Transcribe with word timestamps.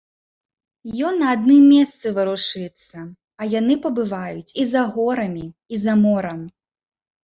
Ён 1.09 1.13
на 1.23 1.27
адным 1.35 1.67
месцы 1.73 2.07
варушыцца, 2.17 2.97
а 3.39 3.43
яны 3.59 3.73
пабываюць 3.87 4.51
і 4.51 4.63
за 4.75 4.81
горамі, 4.99 5.49
і 5.75 5.85
за 5.89 5.93
морам. 6.05 6.41